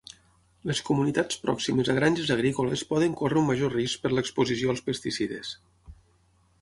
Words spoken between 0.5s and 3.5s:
Les comunitats pròximes a granges agrícoles poden córrer un